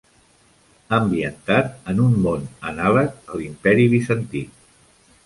Ambientat 0.97 1.69
en 1.93 2.01
un 2.05 2.15
món 2.23 2.47
anàleg 2.71 3.31
a 3.35 3.43
l'Imperi 3.43 3.87
Bizantí. 3.93 4.43